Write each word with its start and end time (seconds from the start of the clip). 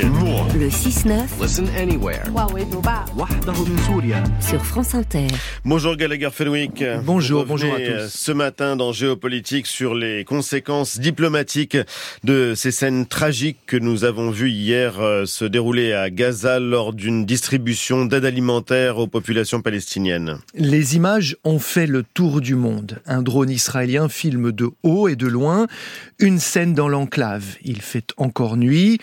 Le 0.00 0.68
6-9. 0.68 1.42
Listen 1.42 1.66
anywhere. 1.76 2.22
Sur 4.40 4.64
France 4.64 4.94
Inter. 4.94 5.26
Bonjour 5.64 5.96
Gallagher 5.96 6.28
Fenwick. 6.32 6.84
Bonjour, 7.02 7.44
bonjour 7.44 7.74
à 7.74 7.78
tous. 7.78 7.82
Euh, 7.82 8.06
ce 8.08 8.30
matin 8.30 8.76
dans 8.76 8.92
Géopolitique 8.92 9.66
sur 9.66 9.96
les 9.96 10.24
conséquences 10.24 11.00
diplomatiques 11.00 11.76
de 12.22 12.54
ces 12.54 12.70
scènes 12.70 13.06
tragiques 13.06 13.58
que 13.66 13.76
nous 13.76 14.04
avons 14.04 14.30
vues 14.30 14.50
hier 14.50 15.00
euh, 15.00 15.24
se 15.24 15.44
dérouler 15.44 15.92
à 15.92 16.10
Gaza 16.10 16.60
lors 16.60 16.92
d'une 16.92 17.26
distribution 17.26 18.04
d'aide 18.04 18.24
alimentaire 18.24 18.98
aux 18.98 19.08
populations 19.08 19.62
palestiniennes. 19.62 20.38
Les 20.54 20.94
images 20.94 21.36
ont 21.42 21.58
fait 21.58 21.88
le 21.88 22.04
tour 22.04 22.40
du 22.40 22.54
monde. 22.54 23.00
Un 23.06 23.22
drone 23.22 23.50
israélien 23.50 24.08
filme 24.08 24.52
de 24.52 24.70
haut 24.84 25.08
et 25.08 25.16
de 25.16 25.26
loin 25.26 25.66
une 26.20 26.38
scène 26.38 26.74
dans 26.74 26.88
l'enclave. 26.88 27.56
Il 27.62 27.80
fait 27.80 28.12
encore 28.16 28.56
nuit. 28.56 28.98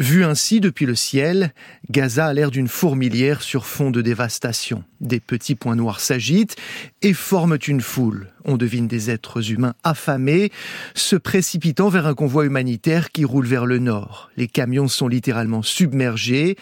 Vu 0.00 0.24
ainsi 0.24 0.60
depuis 0.60 0.86
le 0.86 0.94
ciel, 0.94 1.52
Gaza 1.90 2.24
a 2.24 2.32
l'air 2.32 2.50
d'une 2.50 2.68
fourmilière 2.68 3.42
sur 3.42 3.66
fond 3.66 3.90
de 3.90 4.00
dévastation. 4.00 4.82
Des 5.02 5.20
petits 5.20 5.54
points 5.54 5.76
noirs 5.76 6.00
s'agitent 6.00 6.56
et 7.02 7.12
forment 7.12 7.58
une 7.68 7.82
foule. 7.82 8.28
On 8.46 8.56
devine 8.56 8.88
des 8.88 9.10
êtres 9.10 9.52
humains 9.52 9.74
affamés 9.84 10.52
se 10.94 11.16
précipitant 11.16 11.90
vers 11.90 12.06
un 12.06 12.14
convoi 12.14 12.46
humanitaire 12.46 13.10
qui 13.10 13.26
roule 13.26 13.46
vers 13.46 13.66
le 13.66 13.78
nord. 13.78 14.30
Les 14.38 14.48
camions 14.48 14.88
sont 14.88 15.06
littéralement 15.06 15.60
submergés. 15.60 16.56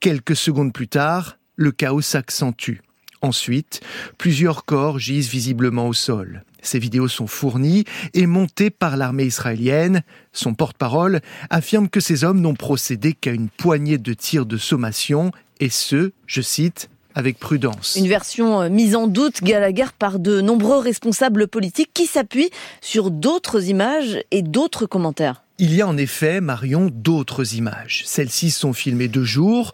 Quelques 0.00 0.34
secondes 0.36 0.72
plus 0.72 0.88
tard, 0.88 1.36
le 1.56 1.72
chaos 1.72 2.00
s'accentue. 2.00 2.78
Ensuite, 3.22 3.80
plusieurs 4.16 4.64
corps 4.64 4.98
gisent 4.98 5.28
visiblement 5.28 5.88
au 5.88 5.92
sol. 5.92 6.44
Ces 6.62 6.78
vidéos 6.78 7.08
sont 7.08 7.26
fournies 7.26 7.84
et 8.14 8.26
montées 8.26 8.70
par 8.70 8.96
l'armée 8.96 9.24
israélienne. 9.24 10.02
Son 10.32 10.54
porte-parole 10.54 11.20
affirme 11.50 11.88
que 11.88 12.00
ces 12.00 12.24
hommes 12.24 12.40
n'ont 12.40 12.54
procédé 12.54 13.12
qu'à 13.12 13.32
une 13.32 13.48
poignée 13.48 13.98
de 13.98 14.12
tirs 14.12 14.46
de 14.46 14.56
sommation, 14.56 15.30
et 15.60 15.70
ce, 15.70 16.12
je 16.26 16.42
cite, 16.42 16.90
avec 17.14 17.38
prudence. 17.38 17.96
Une 17.96 18.08
version 18.08 18.62
euh, 18.62 18.68
mise 18.68 18.94
en 18.94 19.08
doute, 19.08 19.42
Gallagher, 19.42 19.86
par 19.98 20.20
de 20.20 20.40
nombreux 20.40 20.78
responsables 20.78 21.48
politiques 21.48 21.90
qui 21.92 22.06
s'appuient 22.06 22.50
sur 22.80 23.10
d'autres 23.10 23.64
images 23.68 24.22
et 24.30 24.42
d'autres 24.42 24.86
commentaires. 24.86 25.42
Il 25.58 25.74
y 25.74 25.82
a 25.82 25.88
en 25.88 25.96
effet, 25.96 26.40
Marion, 26.40 26.88
d'autres 26.92 27.54
images. 27.54 28.02
Celles-ci 28.06 28.52
sont 28.52 28.72
filmées 28.72 29.08
de 29.08 29.24
jour, 29.24 29.72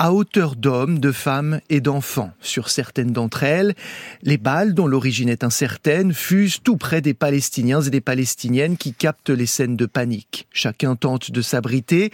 à 0.00 0.14
hauteur 0.14 0.56
d'hommes, 0.56 0.98
de 0.98 1.12
femmes 1.12 1.60
et 1.68 1.82
d'enfants. 1.82 2.32
Sur 2.40 2.70
certaines 2.70 3.12
d'entre 3.12 3.42
elles, 3.42 3.74
les 4.22 4.38
balles, 4.38 4.72
dont 4.72 4.86
l'origine 4.86 5.28
est 5.28 5.44
incertaine, 5.44 6.14
fusent 6.14 6.62
tout 6.64 6.78
près 6.78 7.02
des 7.02 7.12
Palestiniens 7.12 7.82
et 7.82 7.90
des 7.90 8.00
Palestiniennes 8.00 8.78
qui 8.78 8.94
captent 8.94 9.28
les 9.28 9.44
scènes 9.44 9.76
de 9.76 9.84
panique. 9.84 10.48
Chacun 10.54 10.96
tente 10.96 11.30
de 11.30 11.42
s'abriter 11.42 12.12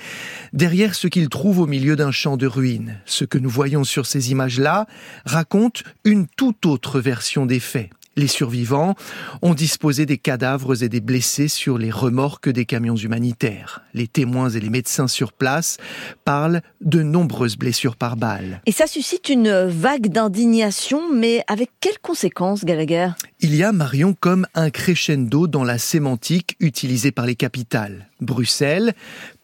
derrière 0.52 0.96
ce 0.96 1.06
qu'il 1.06 1.28
trouve 1.28 1.60
au 1.60 1.66
milieu 1.68 1.94
d'un 1.94 2.10
champ 2.10 2.36
de 2.36 2.48
ruines. 2.48 3.00
Ce 3.06 3.24
que 3.24 3.38
nous 3.38 3.48
voyons 3.48 3.84
sur 3.84 4.04
ces 4.04 4.32
images-là 4.32 4.88
raconte 5.24 5.84
une 6.02 6.26
toute 6.26 6.66
autre 6.66 6.98
version 6.98 7.46
des 7.46 7.60
faits. 7.60 7.90
Les 8.18 8.28
survivants 8.28 8.94
ont 9.42 9.52
disposé 9.52 10.06
des 10.06 10.16
cadavres 10.16 10.82
et 10.82 10.88
des 10.88 11.02
blessés 11.02 11.48
sur 11.48 11.76
les 11.76 11.90
remorques 11.90 12.48
des 12.48 12.64
camions 12.64 12.96
humanitaires. 12.96 13.82
Les 13.92 14.08
témoins 14.08 14.48
et 14.48 14.60
les 14.60 14.70
médecins 14.70 15.06
sur 15.06 15.34
place 15.34 15.76
parlent 16.24 16.62
de 16.80 17.02
nombreuses 17.02 17.58
blessures 17.58 17.96
par 17.96 18.16
balle. 18.16 18.62
Et 18.64 18.72
ça 18.72 18.86
suscite 18.86 19.28
une 19.28 19.66
vague 19.66 20.08
d'indignation, 20.08 21.12
mais 21.12 21.44
avec 21.46 21.70
quelles 21.78 21.98
conséquences, 21.98 22.64
Gallagher? 22.64 23.10
Il 23.40 23.54
y 23.54 23.62
a, 23.62 23.72
Marion, 23.72 24.14
comme 24.18 24.46
un 24.54 24.70
crescendo 24.70 25.46
dans 25.46 25.64
la 25.64 25.76
sémantique 25.76 26.56
utilisée 26.58 27.12
par 27.12 27.26
les 27.26 27.36
capitales. 27.36 28.08
Bruxelles, 28.22 28.94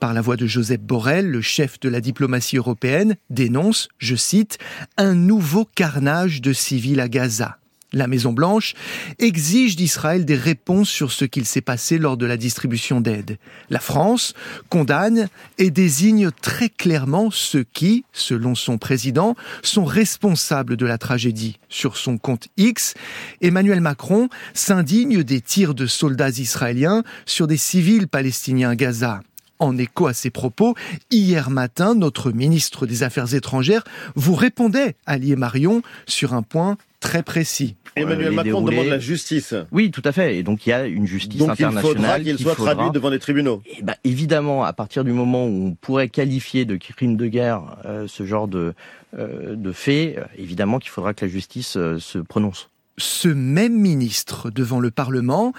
par 0.00 0.14
la 0.14 0.22
voix 0.22 0.36
de 0.36 0.46
Joseph 0.46 0.80
Borrell, 0.80 1.30
le 1.30 1.42
chef 1.42 1.78
de 1.78 1.90
la 1.90 2.00
diplomatie 2.00 2.56
européenne, 2.56 3.16
dénonce, 3.28 3.88
je 3.98 4.16
cite, 4.16 4.56
un 4.96 5.14
nouveau 5.14 5.66
carnage 5.66 6.40
de 6.40 6.54
civils 6.54 7.00
à 7.00 7.08
Gaza. 7.08 7.58
La 7.94 8.06
Maison-Blanche 8.06 8.74
exige 9.18 9.76
d'Israël 9.76 10.24
des 10.24 10.34
réponses 10.34 10.88
sur 10.88 11.12
ce 11.12 11.26
qu'il 11.26 11.44
s'est 11.44 11.60
passé 11.60 11.98
lors 11.98 12.16
de 12.16 12.24
la 12.24 12.38
distribution 12.38 13.02
d'aide. 13.02 13.36
La 13.68 13.80
France 13.80 14.32
condamne 14.70 15.28
et 15.58 15.70
désigne 15.70 16.30
très 16.30 16.70
clairement 16.70 17.30
ceux 17.30 17.64
qui, 17.64 18.04
selon 18.12 18.54
son 18.54 18.78
président, 18.78 19.36
sont 19.62 19.84
responsables 19.84 20.76
de 20.78 20.86
la 20.86 20.96
tragédie. 20.96 21.58
Sur 21.68 21.98
son 21.98 22.16
compte 22.16 22.48
X, 22.56 22.94
Emmanuel 23.42 23.82
Macron 23.82 24.30
s'indigne 24.54 25.22
des 25.22 25.42
tirs 25.42 25.74
de 25.74 25.86
soldats 25.86 26.30
israéliens 26.30 27.02
sur 27.26 27.46
des 27.46 27.58
civils 27.58 28.08
palestiniens 28.08 28.74
Gaza. 28.74 29.20
En 29.58 29.78
écho 29.78 30.06
à 30.06 30.14
ces 30.14 30.30
propos, 30.30 30.74
hier 31.10 31.50
matin, 31.50 31.94
notre 31.94 32.32
ministre 32.32 32.86
des 32.86 33.04
Affaires 33.04 33.32
étrangères 33.34 33.84
vous 34.16 34.34
répondait, 34.34 34.96
Allié 35.06 35.36
Marion, 35.36 35.82
sur 36.06 36.34
un 36.34 36.42
point 36.42 36.78
très 37.02 37.22
précis. 37.22 37.76
Emmanuel 37.96 38.32
Macron 38.32 38.62
demande 38.62 38.86
la 38.86 38.98
justice. 38.98 39.54
Oui, 39.70 39.90
tout 39.90 40.00
à 40.06 40.12
fait. 40.12 40.38
Et 40.38 40.42
donc 40.42 40.66
il 40.66 40.70
y 40.70 40.72
a 40.72 40.86
une 40.86 41.06
justice 41.06 41.40
donc 41.40 41.50
internationale. 41.50 41.92
il 41.92 41.98
faudra 41.98 42.20
qu'il 42.20 42.38
soit 42.38 42.54
faudra... 42.54 42.74
traduit 42.74 42.92
devant 42.92 43.10
les 43.10 43.18
tribunaux. 43.18 43.62
Et 43.66 43.82
ben, 43.82 43.96
évidemment, 44.04 44.64
à 44.64 44.72
partir 44.72 45.04
du 45.04 45.12
moment 45.12 45.46
où 45.46 45.66
on 45.66 45.74
pourrait 45.74 46.08
qualifier 46.08 46.64
de 46.64 46.76
crime 46.76 47.16
de 47.16 47.26
guerre 47.26 47.76
euh, 47.84 48.06
ce 48.08 48.24
genre 48.24 48.48
de, 48.48 48.72
euh, 49.18 49.56
de 49.56 49.72
fait, 49.72 50.14
euh, 50.16 50.24
évidemment 50.38 50.78
qu'il 50.78 50.90
faudra 50.90 51.12
que 51.12 51.26
la 51.26 51.30
justice 51.30 51.76
euh, 51.76 51.98
se 51.98 52.18
prononce. 52.18 52.70
Ce 52.96 53.28
même 53.28 53.76
ministre 53.76 54.50
devant 54.50 54.80
le 54.80 54.90
Parlement 54.90 55.52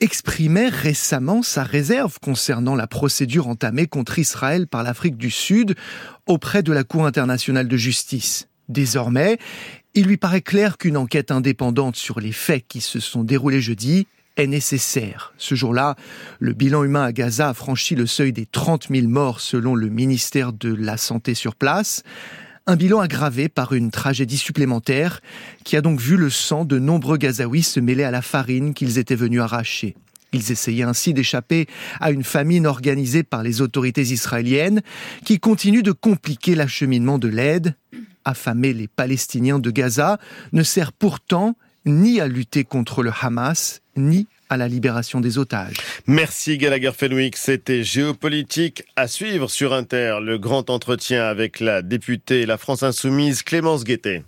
exprimait 0.00 0.68
récemment 0.68 1.42
sa 1.42 1.62
réserve 1.62 2.18
concernant 2.20 2.74
la 2.74 2.86
procédure 2.86 3.46
entamée 3.46 3.86
contre 3.86 4.18
Israël 4.18 4.66
par 4.66 4.82
l'Afrique 4.82 5.18
du 5.18 5.30
Sud 5.30 5.76
auprès 6.26 6.62
de 6.62 6.72
la 6.72 6.84
Cour 6.84 7.06
internationale 7.06 7.68
de 7.68 7.76
justice. 7.76 8.48
Désormais, 8.68 9.38
il 9.94 10.06
lui 10.06 10.16
paraît 10.16 10.40
clair 10.40 10.78
qu'une 10.78 10.96
enquête 10.96 11.30
indépendante 11.30 11.96
sur 11.96 12.20
les 12.20 12.32
faits 12.32 12.64
qui 12.68 12.80
se 12.80 13.00
sont 13.00 13.24
déroulés 13.24 13.60
jeudi 13.60 14.06
est 14.36 14.46
nécessaire. 14.46 15.34
Ce 15.36 15.54
jour-là, 15.54 15.96
le 16.38 16.52
bilan 16.52 16.84
humain 16.84 17.02
à 17.02 17.12
Gaza 17.12 17.48
a 17.48 17.54
franchi 17.54 17.94
le 17.94 18.06
seuil 18.06 18.32
des 18.32 18.46
30 18.46 18.88
000 18.90 19.08
morts 19.08 19.40
selon 19.40 19.74
le 19.74 19.88
ministère 19.88 20.52
de 20.52 20.72
la 20.72 20.96
Santé 20.96 21.34
sur 21.34 21.56
place. 21.56 22.02
Un 22.66 22.76
bilan 22.76 23.00
aggravé 23.00 23.48
par 23.48 23.72
une 23.72 23.90
tragédie 23.90 24.38
supplémentaire 24.38 25.20
qui 25.64 25.76
a 25.76 25.80
donc 25.80 26.00
vu 26.00 26.16
le 26.16 26.30
sang 26.30 26.64
de 26.64 26.78
nombreux 26.78 27.16
Gazaouis 27.16 27.64
se 27.64 27.80
mêler 27.80 28.04
à 28.04 28.10
la 28.10 28.22
farine 28.22 28.74
qu'ils 28.74 28.98
étaient 28.98 29.16
venus 29.16 29.40
arracher. 29.40 29.96
Ils 30.32 30.52
essayaient 30.52 30.84
ainsi 30.84 31.12
d'échapper 31.12 31.66
à 31.98 32.12
une 32.12 32.22
famine 32.22 32.66
organisée 32.66 33.24
par 33.24 33.42
les 33.42 33.60
autorités 33.60 34.02
israéliennes 34.02 34.82
qui 35.24 35.40
continue 35.40 35.82
de 35.82 35.90
compliquer 35.90 36.54
l'acheminement 36.54 37.18
de 37.18 37.26
l'aide. 37.26 37.74
Affamer 38.24 38.72
les 38.72 38.88
Palestiniens 38.88 39.58
de 39.58 39.70
Gaza 39.70 40.18
ne 40.52 40.62
sert 40.62 40.92
pourtant 40.92 41.56
ni 41.86 42.20
à 42.20 42.28
lutter 42.28 42.64
contre 42.64 43.02
le 43.02 43.10
Hamas, 43.20 43.80
ni 43.96 44.26
à 44.48 44.56
la 44.56 44.68
libération 44.68 45.20
des 45.20 45.38
otages. 45.38 45.76
Merci 46.06 46.58
Gallagher 46.58 46.90
Fenwick. 46.96 47.36
C'était 47.36 47.84
géopolitique 47.84 48.82
à 48.96 49.06
suivre 49.06 49.48
sur 49.48 49.72
Inter, 49.72 50.18
le 50.20 50.38
grand 50.38 50.70
entretien 50.70 51.24
avec 51.24 51.60
la 51.60 51.82
députée 51.82 52.46
La 52.46 52.58
France 52.58 52.82
Insoumise 52.82 53.42
Clémence 53.42 53.84
Guettet. 53.84 54.24